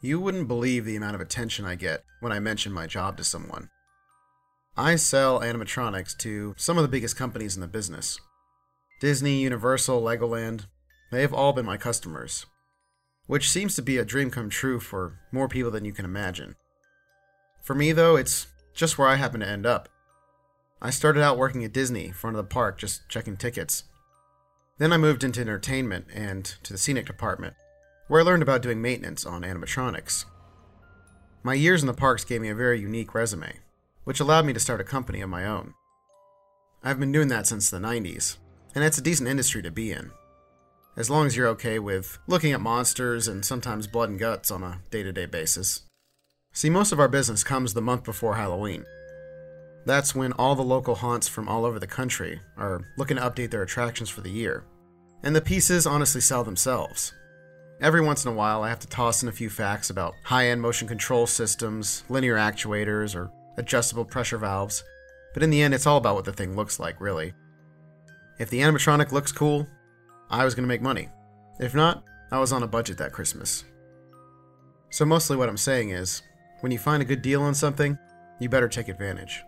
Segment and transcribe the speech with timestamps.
[0.00, 3.24] You wouldn't believe the amount of attention I get when I mention my job to
[3.24, 3.68] someone.
[4.76, 8.20] I sell animatronics to some of the biggest companies in the business
[9.00, 10.66] Disney, Universal, Legoland.
[11.10, 12.46] They have all been my customers,
[13.26, 16.54] which seems to be a dream come true for more people than you can imagine.
[17.64, 19.88] For me, though, it's just where I happen to end up.
[20.80, 23.82] I started out working at Disney, front of the park, just checking tickets.
[24.78, 27.54] Then I moved into entertainment and to the scenic department,
[28.08, 30.24] where I learned about doing maintenance on animatronics.
[31.42, 33.60] My years in the parks gave me a very unique resume,
[34.04, 35.74] which allowed me to start a company of my own.
[36.82, 38.38] I've been doing that since the 90s,
[38.74, 40.10] and it's a decent industry to be in.
[40.96, 44.62] As long as you're okay with looking at monsters and sometimes blood and guts on
[44.64, 45.82] a day to day basis.
[46.52, 48.84] See, most of our business comes the month before Halloween.
[49.86, 53.50] That's when all the local haunts from all over the country are looking to update
[53.50, 54.64] their attractions for the year.
[55.22, 57.12] And the pieces honestly sell themselves.
[57.80, 60.48] Every once in a while, I have to toss in a few facts about high
[60.48, 64.82] end motion control systems, linear actuators, or adjustable pressure valves,
[65.32, 67.34] but in the end, it's all about what the thing looks like, really.
[68.40, 69.68] If the animatronic looks cool,
[70.28, 71.08] I was going to make money.
[71.60, 73.64] If not, I was on a budget that Christmas.
[74.90, 76.22] So, mostly what I'm saying is
[76.60, 77.96] when you find a good deal on something,
[78.40, 79.44] you better take advantage.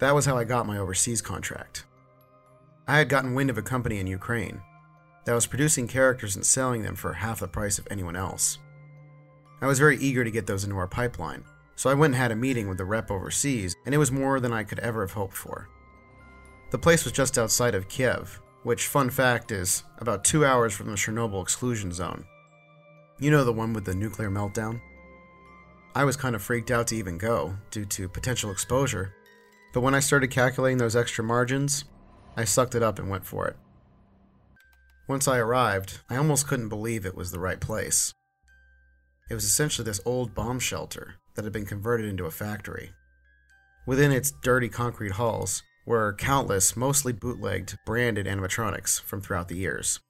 [0.00, 1.86] That was how I got my overseas contract.
[2.86, 4.60] I had gotten wind of a company in Ukraine
[5.26, 8.58] that was producing characters and selling them for half the price of anyone else.
[9.60, 12.32] I was very eager to get those into our pipeline, so I went and had
[12.32, 15.12] a meeting with the rep overseas, and it was more than I could ever have
[15.12, 15.68] hoped for.
[16.70, 20.86] The place was just outside of Kiev, which, fun fact, is about two hours from
[20.86, 22.24] the Chernobyl exclusion zone.
[23.18, 24.80] You know the one with the nuclear meltdown?
[25.94, 29.14] I was kind of freaked out to even go, due to potential exposure,
[29.72, 31.84] but when I started calculating those extra margins,
[32.36, 33.56] I sucked it up and went for it.
[35.08, 38.12] Once I arrived, I almost couldn't believe it was the right place.
[39.30, 42.90] It was essentially this old bomb shelter that had been converted into a factory.
[43.86, 50.00] Within its dirty concrete halls were countless, mostly bootlegged, branded animatronics from throughout the years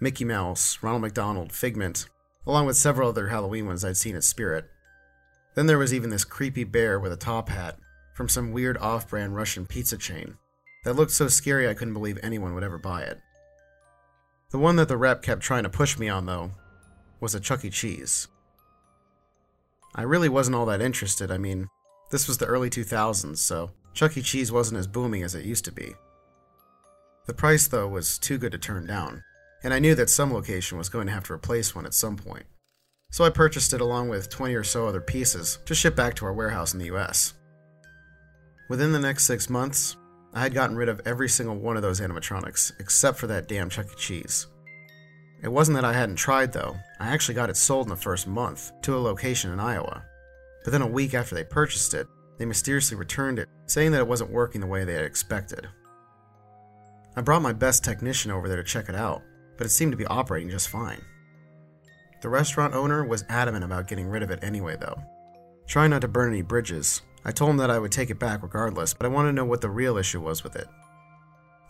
[0.00, 2.06] Mickey Mouse, Ronald McDonald, Figment,
[2.44, 4.68] along with several other Halloween ones I'd seen at Spirit.
[5.54, 7.78] Then there was even this creepy bear with a top hat
[8.14, 10.36] from some weird off brand Russian pizza chain
[10.84, 13.20] that looked so scary I couldn't believe anyone would ever buy it.
[14.52, 16.52] The one that the rep kept trying to push me on, though,
[17.20, 17.70] was a Chuck E.
[17.70, 18.28] Cheese.
[19.94, 21.30] I really wasn't all that interested.
[21.30, 21.68] I mean,
[22.10, 24.20] this was the early 2000s, so Chuck E.
[24.20, 25.94] Cheese wasn't as booming as it used to be.
[27.26, 29.24] The price, though, was too good to turn down,
[29.64, 32.16] and I knew that some location was going to have to replace one at some
[32.16, 32.44] point.
[33.10, 36.26] So I purchased it along with 20 or so other pieces to ship back to
[36.26, 37.32] our warehouse in the US.
[38.68, 39.96] Within the next six months,
[40.34, 43.68] I had gotten rid of every single one of those animatronics, except for that damn
[43.68, 43.94] Chuck E.
[43.96, 44.46] Cheese.
[45.42, 46.76] It wasn't that I hadn't tried, though.
[47.00, 50.04] I actually got it sold in the first month to a location in Iowa.
[50.64, 52.06] But then a week after they purchased it,
[52.38, 55.68] they mysteriously returned it, saying that it wasn't working the way they had expected.
[57.14, 59.22] I brought my best technician over there to check it out,
[59.58, 61.02] but it seemed to be operating just fine.
[62.22, 65.02] The restaurant owner was adamant about getting rid of it anyway, though.
[65.66, 68.42] Trying not to burn any bridges, I told him that I would take it back
[68.42, 70.68] regardless, but I wanted to know what the real issue was with it.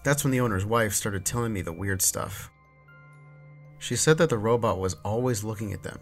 [0.04, 2.50] That's when the owner's wife started telling me the weird stuff.
[3.78, 5.98] She said that the robot was always looking at them.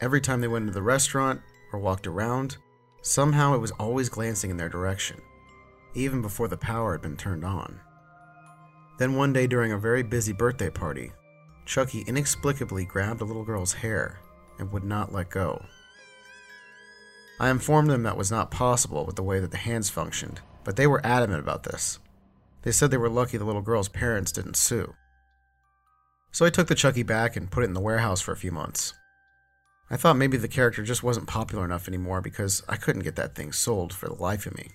[0.00, 1.40] Every time they went into the restaurant
[1.72, 2.58] or walked around,
[3.02, 5.20] somehow it was always glancing in their direction,
[5.94, 7.80] even before the power had been turned on.
[8.98, 11.12] Then one day during a very busy birthday party,
[11.66, 14.20] Chucky inexplicably grabbed a little girl's hair
[14.58, 15.62] and would not let go.
[17.38, 20.76] I informed them that was not possible with the way that the hands functioned, but
[20.76, 21.98] they were adamant about this.
[22.62, 24.94] They said they were lucky the little girl's parents didn't sue.
[26.32, 28.50] So I took the Chucky back and put it in the warehouse for a few
[28.50, 28.94] months.
[29.90, 33.34] I thought maybe the character just wasn't popular enough anymore because I couldn't get that
[33.34, 34.70] thing sold for the life of me.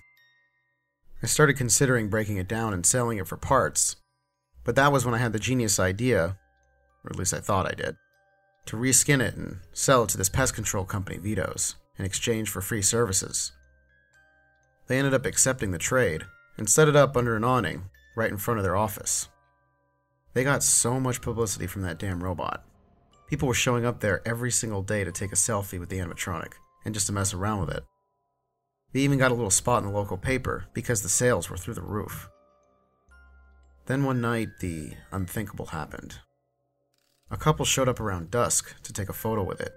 [1.22, 3.96] I started considering breaking it down and selling it for parts,
[4.64, 6.38] but that was when I had the genius idea,
[7.04, 7.96] or at least I thought I did,
[8.66, 12.60] to reskin it and sell it to this pest control company, Vito's in exchange for
[12.60, 13.52] free services.
[14.86, 16.22] They ended up accepting the trade
[16.56, 17.84] and set it up under an awning
[18.16, 19.28] right in front of their office.
[20.34, 22.64] They got so much publicity from that damn robot.
[23.28, 26.52] People were showing up there every single day to take a selfie with the animatronic
[26.84, 27.84] and just to mess around with it.
[28.92, 31.74] They even got a little spot in the local paper because the sales were through
[31.74, 32.28] the roof.
[33.86, 36.20] Then one night, the unthinkable happened.
[37.30, 39.72] A couple showed up around dusk to take a photo with it.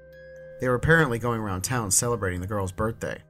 [0.59, 3.21] They were apparently going around town celebrating the girl's birthday.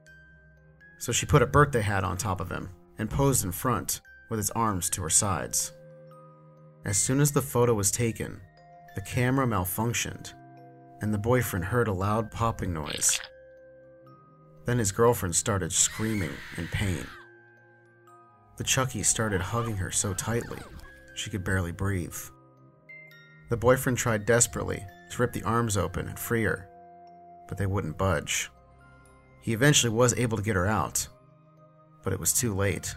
[0.98, 4.00] So she put a birthday hat on top of him and posed in front
[4.30, 5.72] with his arms to her sides.
[6.84, 8.40] As soon as the photo was taken,
[8.94, 10.32] the camera malfunctioned
[11.02, 13.20] and the boyfriend heard a loud popping noise.
[14.64, 17.06] Then his girlfriend started screaming in pain.
[18.56, 20.58] The Chucky started hugging her so tightly
[21.14, 22.16] she could barely breathe.
[23.48, 26.68] The boyfriend tried desperately to rip the arms open and free her,
[27.48, 28.50] but they wouldn't budge.
[29.40, 31.06] He eventually was able to get her out,
[32.02, 32.94] but it was too late.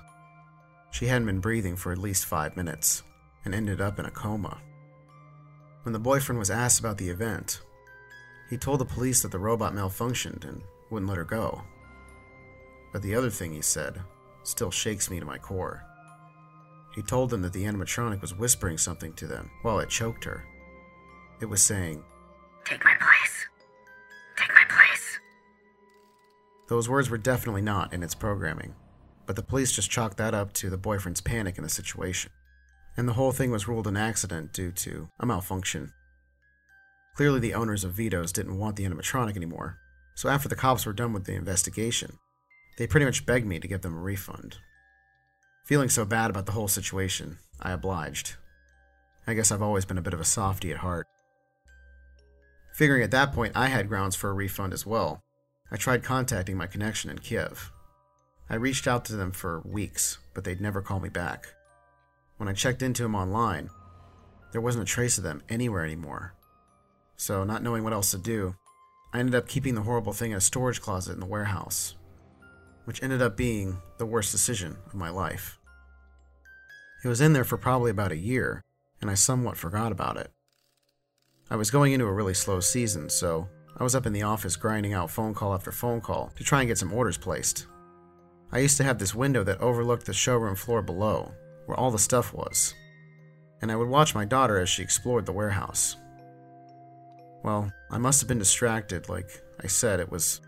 [0.91, 3.03] She hadn't been breathing for at least five minutes
[3.45, 4.59] and ended up in a coma.
[5.83, 7.61] When the boyfriend was asked about the event,
[8.49, 11.61] he told the police that the robot malfunctioned and wouldn't let her go.
[12.91, 14.01] But the other thing he said
[14.43, 15.83] still shakes me to my core.
[16.95, 20.43] He told them that the animatronic was whispering something to them while it choked her.
[21.39, 22.03] It was saying,
[22.65, 23.08] Take my place.
[26.69, 28.75] Those words were definitely not in its programming,
[29.25, 32.31] but the police just chalked that up to the boyfriend's panic in the situation.
[32.95, 35.93] And the whole thing was ruled an accident due to a malfunction.
[37.15, 39.79] Clearly, the owners of Vito's didn't want the animatronic anymore,
[40.13, 42.19] so after the cops were done with the investigation,
[42.77, 44.57] they pretty much begged me to give them a refund.
[45.65, 48.35] Feeling so bad about the whole situation, I obliged.
[49.25, 51.07] I guess I've always been a bit of a softy at heart.
[52.75, 55.23] Figuring at that point I had grounds for a refund as well,
[55.71, 57.71] I tried contacting my connection in Kiev.
[58.49, 61.47] I reached out to them for weeks, but they'd never call me back.
[62.37, 63.69] When I checked into them online,
[64.51, 66.33] there wasn't a trace of them anywhere anymore.
[67.17, 68.55] So, not knowing what else to do,
[69.13, 71.95] I ended up keeping the horrible thing in a storage closet in the warehouse,
[72.85, 75.59] which ended up being the worst decision of my life.
[77.03, 78.63] It was in there for probably about a year,
[79.01, 80.31] and I somewhat forgot about it.
[81.49, 84.57] I was going into a really slow season, so I was up in the office
[84.57, 87.65] grinding out phone call after phone call to try and get some orders placed.
[88.51, 91.31] I used to have this window that overlooked the showroom floor below,
[91.65, 92.73] where all the stuff was,
[93.61, 95.95] and I would watch my daughter as she explored the warehouse.
[97.41, 99.29] Well, I must have been distracted, like
[99.63, 100.41] I said, it was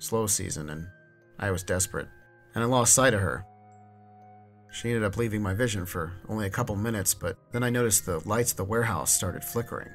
[0.00, 0.88] slow season and
[1.38, 2.08] I was desperate,
[2.54, 3.46] and I lost sight of her.
[4.72, 8.06] She ended up leaving my vision for only a couple minutes, but then I noticed
[8.06, 9.90] the lights of the warehouse started flickering.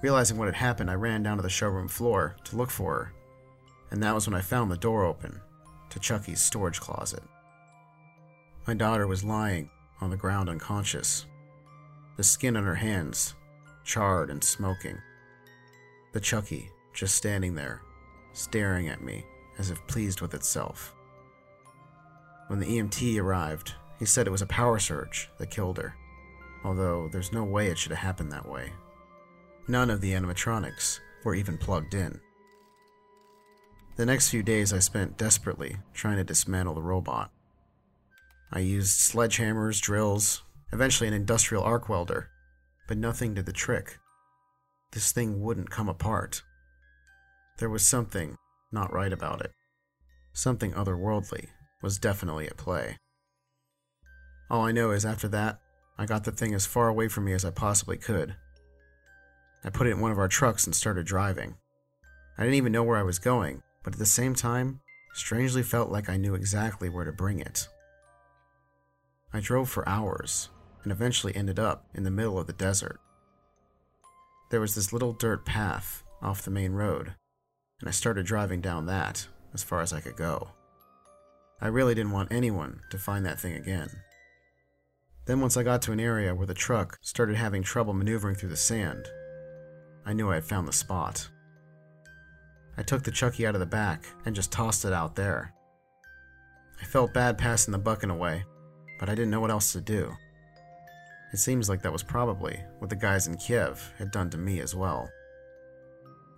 [0.00, 3.12] Realizing what had happened, I ran down to the showroom floor to look for her,
[3.90, 5.40] and that was when I found the door open
[5.90, 7.22] to Chucky's storage closet.
[8.66, 11.26] My daughter was lying on the ground unconscious,
[12.16, 13.34] the skin on her hands
[13.84, 14.98] charred and smoking.
[16.12, 17.82] The Chucky just standing there,
[18.32, 19.24] staring at me
[19.58, 20.94] as if pleased with itself.
[22.48, 25.96] When the EMT arrived, he said it was a power surge that killed her,
[26.64, 28.72] although there's no way it should have happened that way.
[29.70, 32.20] None of the animatronics were even plugged in.
[33.96, 37.30] The next few days I spent desperately trying to dismantle the robot.
[38.50, 40.42] I used sledgehammers, drills,
[40.72, 42.30] eventually an industrial arc welder,
[42.86, 43.98] but nothing did the trick.
[44.92, 46.42] This thing wouldn't come apart.
[47.58, 48.36] There was something
[48.72, 49.52] not right about it.
[50.32, 51.48] Something otherworldly
[51.82, 52.96] was definitely at play.
[54.50, 55.60] All I know is after that,
[55.98, 58.34] I got the thing as far away from me as I possibly could
[59.64, 61.56] I put it in one of our trucks and started driving.
[62.36, 64.80] I didn't even know where I was going, but at the same time,
[65.14, 67.68] strangely felt like I knew exactly where to bring it.
[69.32, 70.48] I drove for hours
[70.82, 73.00] and eventually ended up in the middle of the desert.
[74.50, 77.14] There was this little dirt path off the main road,
[77.80, 80.48] and I started driving down that as far as I could go.
[81.60, 83.90] I really didn't want anyone to find that thing again.
[85.26, 88.48] Then, once I got to an area where the truck started having trouble maneuvering through
[88.48, 89.08] the sand,
[90.08, 91.28] I knew I had found the spot.
[92.78, 95.52] I took the Chucky out of the back and just tossed it out there.
[96.80, 98.44] I felt bad passing the bucket away,
[98.98, 100.10] but I didn't know what else to do.
[101.34, 104.60] It seems like that was probably what the guys in Kiev had done to me
[104.60, 105.10] as well.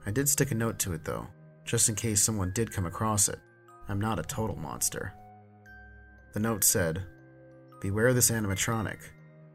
[0.04, 1.28] I did stick a note to it though,
[1.64, 3.38] just in case someone did come across it.
[3.88, 5.12] I'm not a total monster.
[6.32, 7.04] The note said,
[7.80, 8.98] Beware this animatronic.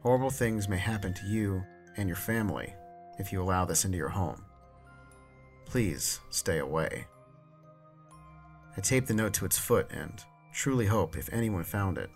[0.04, 1.66] Horrible things may happen to you
[1.98, 2.74] and your family
[3.18, 4.44] if you allow this into your home.
[5.66, 7.08] Please stay away.
[8.78, 12.10] I taped the note to its foot and truly hope, if anyone found it,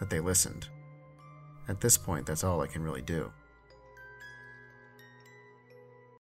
[0.00, 0.68] that they listened.
[1.68, 3.32] At this point, that's all I can really do.